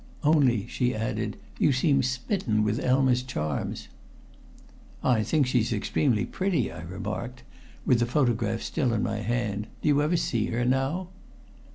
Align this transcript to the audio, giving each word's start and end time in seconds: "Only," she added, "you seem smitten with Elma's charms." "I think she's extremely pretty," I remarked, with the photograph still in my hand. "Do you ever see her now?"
"Only," 0.23 0.65
she 0.65 0.95
added, 0.95 1.37
"you 1.59 1.71
seem 1.71 2.01
smitten 2.01 2.63
with 2.63 2.83
Elma's 2.83 3.21
charms." 3.21 3.87
"I 5.03 5.21
think 5.21 5.45
she's 5.45 5.71
extremely 5.71 6.25
pretty," 6.25 6.71
I 6.71 6.81
remarked, 6.81 7.43
with 7.85 7.99
the 7.99 8.07
photograph 8.07 8.63
still 8.63 8.93
in 8.95 9.03
my 9.03 9.17
hand. 9.17 9.67
"Do 9.83 9.89
you 9.89 10.01
ever 10.01 10.17
see 10.17 10.47
her 10.47 10.65
now?" 10.65 11.09